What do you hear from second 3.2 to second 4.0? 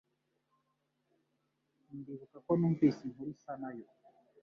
isa nayo